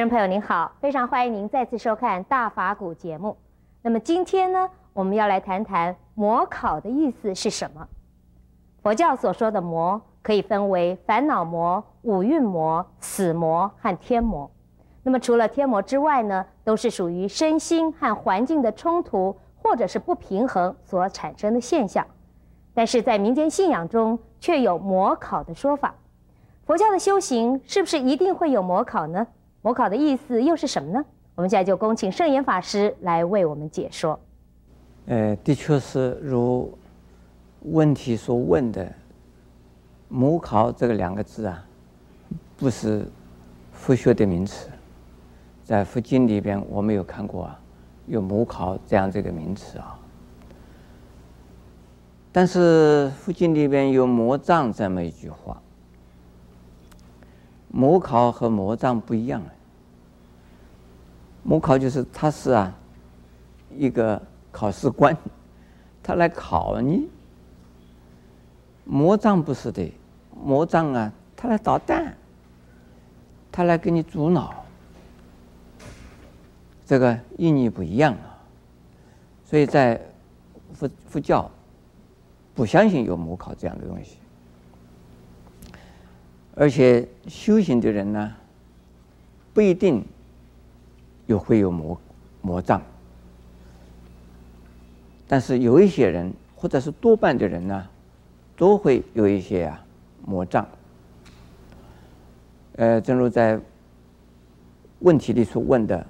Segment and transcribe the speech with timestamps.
[0.00, 3.36] 众朋友您好，非常欢迎您再次收看大法古节目。
[3.82, 7.86] 那么今天呢，我们要来谈谈魔考的意思是什么？
[8.82, 14.50] 佛教所说的魔，可以分为烦恼魔、五蕴魔、死魔和天魔。
[15.02, 22.06] 那么除了天魔之外呢，都是属于身心和环境的冲突或者是不平衡所产生的现象。
[22.72, 25.94] 但是在民间信仰中，却有魔考的说法。
[26.64, 29.26] 佛教的修行是不是一定会有魔考呢？
[29.62, 31.04] 模考的意思又是什么呢？
[31.36, 34.18] 我们现在就恭请圣严法师来为我们解说。
[35.06, 36.76] 呃，的确是如
[37.62, 38.92] 问题所问的
[40.08, 41.64] ，“模考”这个两个字啊，
[42.56, 43.06] 不是
[43.72, 44.68] 佛学的名词，
[45.64, 47.60] 在佛经里边我们有看过啊，
[48.06, 49.96] 有“魔考”这样这个名词啊。
[52.32, 55.62] 但是佛经里边有“魔障”这么一句话。
[57.72, 59.50] 魔考和魔障不一样啊。
[61.42, 62.72] 魔考就是他是啊，
[63.76, 64.20] 一个
[64.52, 65.16] 考试官，
[66.00, 67.08] 他来考你。
[68.84, 69.92] 魔障不是的，
[70.44, 72.14] 魔障啊，他来捣蛋，
[73.50, 74.54] 他来给你阻挠。
[76.84, 78.38] 这个意义不一样啊。
[79.44, 80.00] 所以在
[80.74, 81.50] 佛佛教，
[82.54, 84.18] 不相信有魔考这样的东西。
[86.54, 88.34] 而且修行的人呢，
[89.54, 90.04] 不一定
[91.26, 91.98] 有会有魔
[92.42, 92.82] 魔障，
[95.26, 97.88] 但是有一些人，或者是多半的人呢，
[98.54, 99.82] 都会有一些啊
[100.26, 100.66] 魔障。
[102.76, 103.58] 呃，正如在
[104.98, 106.06] 问题里所问的，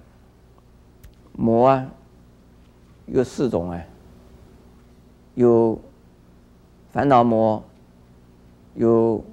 [1.35, 1.89] 魔啊，
[3.07, 3.81] 有四种啊，
[5.37, 5.81] 有
[6.91, 7.63] 烦恼魔，
[8.75, 9.25] 有。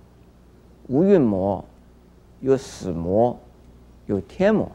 [0.89, 1.63] 无蕴魔，
[2.41, 3.37] 有死魔，
[4.07, 4.69] 有天魔。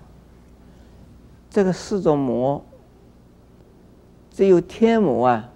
[1.51, 2.63] 这个四种魔，
[4.31, 5.51] 只有天魔啊，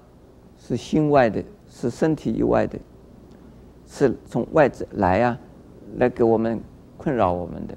[0.58, 2.76] 是心外的，是身体以外的，
[3.86, 5.38] 是从外在来啊，
[5.96, 6.60] 来给我们
[6.96, 7.76] 困扰我们的。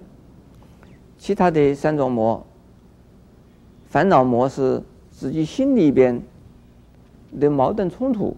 [1.19, 2.43] 其他的三种魔，
[3.85, 4.81] 烦恼魔是
[5.11, 6.19] 自己心里边
[7.39, 8.35] 的矛盾冲突，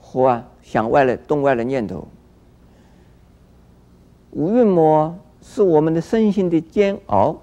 [0.00, 2.08] 或啊想外了动外的念头。
[4.32, 7.36] 五蕴魔是我们的身心的煎熬，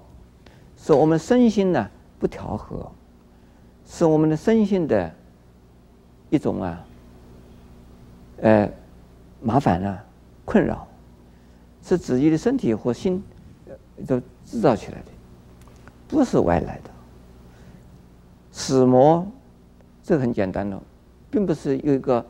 [0.76, 2.90] 是我们身心呢不调和，
[3.86, 5.12] 是我们的身心的
[6.30, 6.84] 一种啊，
[8.38, 8.70] 呃，
[9.40, 10.04] 麻烦啊，
[10.44, 10.86] 困扰，
[11.82, 13.22] 是自己的身体或心
[14.06, 15.06] 都制造起来的，
[16.08, 16.90] 不是外来的。
[18.50, 19.24] 死魔，
[20.02, 20.80] 这很简单的，
[21.30, 22.26] 并不是有一个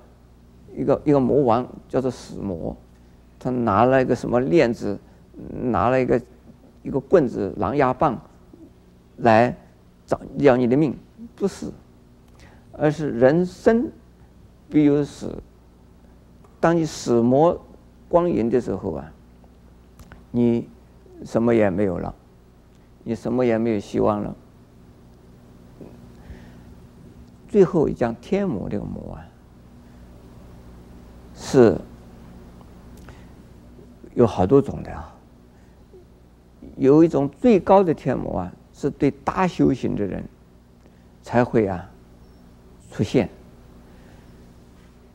[0.76, 2.76] 一个一个魔王叫做死魔。
[3.42, 4.98] 他拿了一个什么链子，
[5.50, 6.20] 拿了一个
[6.82, 8.20] 一个棍子、狼牙棒，
[9.16, 9.56] 来
[10.04, 10.94] 找要你的命，
[11.34, 11.72] 不是，
[12.72, 13.90] 而是人生
[14.68, 15.34] 必有死。
[16.60, 17.58] 当你死魔
[18.10, 19.10] 光临的时候啊，
[20.30, 20.68] 你
[21.24, 22.14] 什么也没有了，
[23.04, 24.36] 你什么也没有希望了。
[27.48, 29.24] 最后一讲天魔这个魔啊，
[31.34, 31.80] 是。
[34.20, 35.14] 有好多种的啊，
[36.76, 40.22] 有一种最高的天魔啊，是对大修行的人
[41.22, 41.90] 才会啊
[42.90, 43.30] 出现。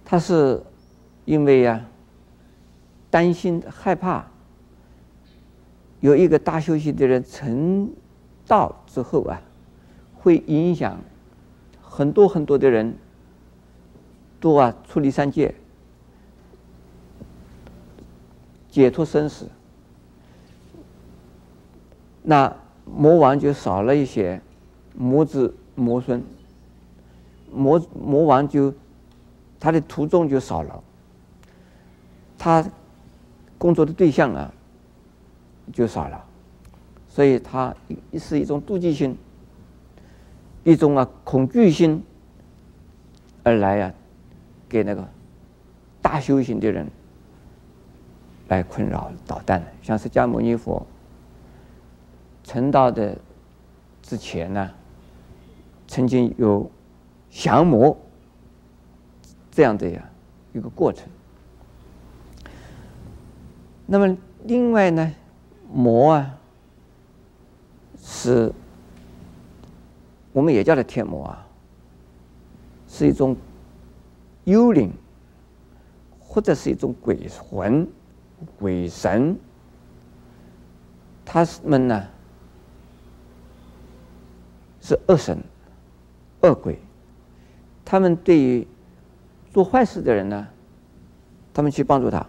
[0.04, 0.60] 他是
[1.24, 1.80] 因为啊
[3.12, 4.26] 担心害怕，
[6.00, 7.88] 有一个大修行的人成
[8.48, 9.40] 道之后啊，
[10.16, 11.00] 会影响
[11.80, 12.98] 很多很多的人，
[14.40, 15.54] 都啊出离三界。
[18.76, 19.48] 解脱生死，
[22.22, 24.42] 那魔王就少了一些
[24.94, 26.22] 魔子魔孙，
[27.54, 28.74] 魔魔王就
[29.62, 30.84] 他的徒众就少了，
[32.38, 32.70] 他
[33.58, 34.54] 工作的对象啊
[35.72, 36.26] 就少了，
[37.08, 37.74] 所以他
[38.20, 39.18] 是一种妒忌心，
[40.66, 42.04] 一种啊恐惧心
[43.42, 43.94] 而来呀、
[44.68, 45.08] 给那个
[46.02, 46.86] 大修行的人。
[48.48, 50.86] 来困扰捣蛋的，像释迦牟尼佛
[52.44, 53.18] 成道的
[54.04, 54.72] 之前呢，
[55.88, 56.70] 曾经有
[57.32, 57.98] 降魔
[59.50, 60.10] 这样的呀
[60.54, 61.08] 一个过程。
[63.88, 65.12] 那么另外呢，
[65.72, 66.38] 魔啊，
[68.00, 68.54] 是
[70.32, 71.48] 我们也叫它天魔啊，
[72.88, 73.36] 是一种
[74.44, 74.92] 幽灵，
[76.20, 77.88] 或者是一种鬼魂。
[78.60, 79.38] 鬼神，
[81.24, 82.08] 他们呢
[84.82, 85.38] 是恶神、
[86.42, 86.80] 恶鬼，
[87.84, 88.68] 他们对于
[89.52, 90.48] 做坏事的人呢，
[91.54, 92.26] 他们去帮助他；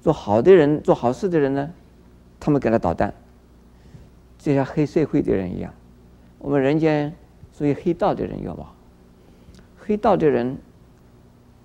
[0.00, 1.70] 做好的人、做好事的人呢，
[2.38, 3.12] 他们给他捣蛋，
[4.38, 5.72] 就像黑社会的人一样。
[6.38, 7.12] 我们人间
[7.52, 8.66] 属于黑道的人，有吗？
[9.78, 10.56] 黑道的人，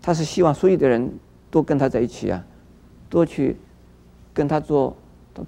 [0.02, 1.12] 他是希望所有的人
[1.50, 2.44] 都跟他在一起啊，
[3.12, 3.58] 多去
[4.34, 4.96] 跟他做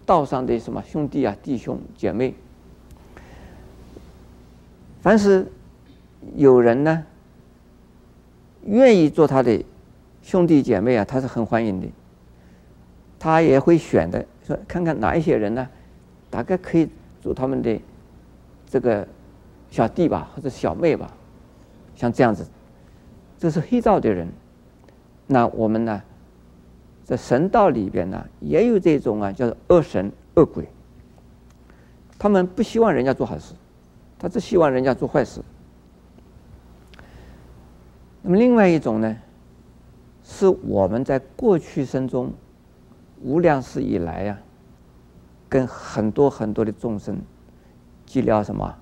[0.06, 2.36] 道上的什么兄弟啊、弟兄姐妹。
[5.02, 5.52] 凡是
[6.36, 7.04] 有人呢，
[8.66, 9.64] 愿意做他的
[10.22, 11.88] 兄弟姐妹啊，他是很欢迎的。
[13.18, 15.68] 他也会选的，说看看哪一些人呢，
[16.30, 16.90] 大概可以
[17.22, 17.80] 做他们的
[18.70, 19.08] 这个
[19.72, 21.10] 小弟吧，或者小妹吧，
[21.96, 22.46] 像这样子。
[23.40, 24.28] 这是黑道的人。
[25.28, 26.02] 那我们呢，
[27.04, 30.68] 在神道里边呢，也有这种啊，叫做恶神恶鬼。
[32.18, 33.54] 他们不希望人家做好事，
[34.18, 35.42] 他只希望人家做坏事。
[38.22, 39.18] 那么另外一种呢，
[40.24, 42.32] 是我们在过去生中
[43.22, 44.40] 无量世以来呀、啊，
[45.50, 47.20] 跟很多很多的众生
[48.06, 48.74] 积了什么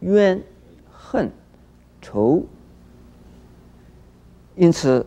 [0.00, 0.42] 怨
[0.90, 1.30] 恨
[2.00, 2.42] 仇，
[4.54, 5.04] 因此。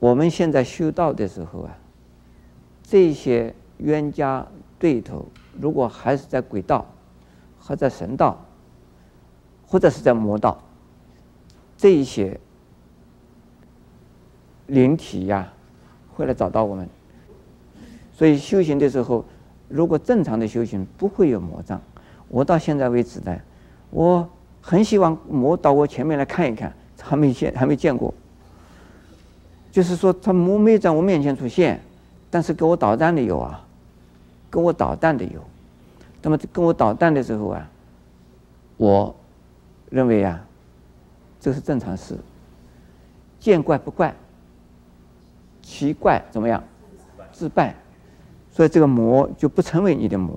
[0.00, 1.78] 我们现在修道的时候啊，
[2.82, 4.44] 这些冤家
[4.78, 5.26] 对头，
[5.60, 6.86] 如果还是在鬼道，
[7.60, 8.42] 或在神道，
[9.66, 10.58] 或者是在魔道，
[11.76, 12.40] 这一些
[14.66, 15.52] 灵体呀、
[16.14, 16.88] 会来找到我们。
[18.10, 19.22] 所以修行的时候，
[19.68, 21.78] 如果正常的修行，不会有魔障。
[22.28, 23.36] 我到现在为止呢，
[23.90, 24.26] 我
[24.62, 28.14] 很希望魔到我前面来看一看，还没见，还没见过。
[29.70, 31.80] 就是说，他魔没有在我面前出现，
[32.28, 33.64] 但是给我捣蛋的有啊，
[34.50, 35.40] 跟我捣蛋的有。
[36.22, 37.70] 那么跟我捣蛋的时候啊，
[38.76, 39.14] 我
[39.88, 40.44] 认为啊，
[41.40, 42.16] 这是正常事。
[43.38, 44.14] 见怪不怪，
[45.62, 46.62] 奇怪怎么样？
[47.32, 47.74] 自败。
[48.52, 50.34] 所以这个魔就不成为你的魔。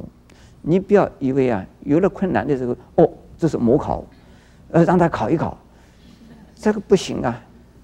[0.62, 4.06] 你不要以为啊，有了困难的时候，哦，这是魔考，
[4.70, 5.58] 呃，让他考一考，
[6.56, 7.42] 这个不行啊，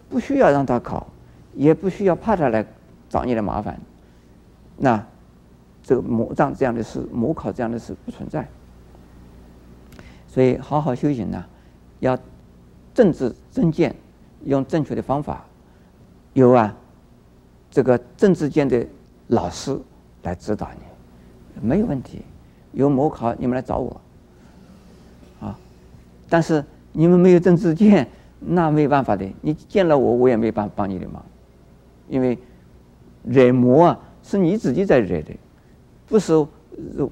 [0.07, 1.06] 不需要让他考。
[1.56, 2.66] 也不需要怕他来
[3.10, 3.80] 找你的麻烦，
[4.78, 5.04] 那
[5.84, 8.48] 这个魔障这样的事、魔考这样的事不存在。
[10.28, 11.44] 所以好好修行呢，
[12.00, 12.18] 要
[12.94, 13.96] 正知正见，
[14.46, 15.44] 用正确的方法，
[16.34, 16.75] 有啊，
[17.72, 18.86] 这个正知见的
[19.28, 19.78] 老师
[20.24, 22.22] 来指导你，没有问题。
[22.72, 24.02] 有模考你们来找我，
[25.42, 25.57] 啊，
[26.30, 28.07] 但是你们没有正知见，
[28.40, 29.28] 那没办法的。
[29.42, 31.25] 你见了我，我也没办法帮你的忙。
[32.10, 32.38] 因为
[33.24, 35.38] 惹魔啊，是你自己在惹的，
[36.08, 36.34] 不是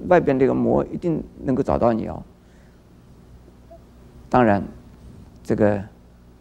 [0.08, 2.22] 外边这个魔一定能够找到你哦。
[4.30, 4.62] 当然，
[5.44, 5.82] 这个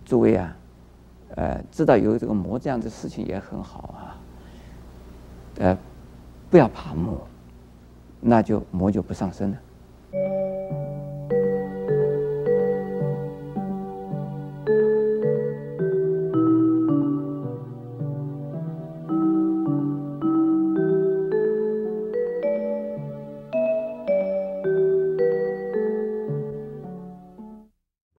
[0.05, 0.57] 诸位啊，
[1.37, 4.19] 呃，知道有这个魔这样的事情也很好啊。
[5.59, 5.79] 呃，
[6.51, 7.27] 不要怕魔，
[8.21, 9.59] 那就魔就不上身了。